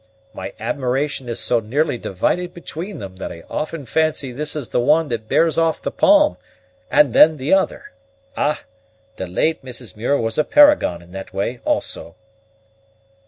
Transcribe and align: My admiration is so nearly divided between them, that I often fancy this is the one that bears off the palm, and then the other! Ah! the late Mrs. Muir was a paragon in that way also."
My 0.33 0.53
admiration 0.59 1.29
is 1.29 1.39
so 1.39 1.59
nearly 1.59 1.99
divided 1.99 2.55
between 2.55 2.97
them, 2.97 3.17
that 3.17 3.31
I 3.31 3.43
often 3.51 3.85
fancy 3.85 4.31
this 4.31 4.55
is 4.55 4.69
the 4.69 4.79
one 4.79 5.09
that 5.09 5.29
bears 5.29 5.59
off 5.59 5.79
the 5.79 5.91
palm, 5.91 6.37
and 6.89 7.13
then 7.13 7.37
the 7.37 7.53
other! 7.53 7.91
Ah! 8.35 8.63
the 9.17 9.27
late 9.27 9.63
Mrs. 9.63 9.95
Muir 9.95 10.17
was 10.19 10.39
a 10.39 10.43
paragon 10.43 11.03
in 11.03 11.11
that 11.11 11.35
way 11.35 11.59
also." 11.65 12.15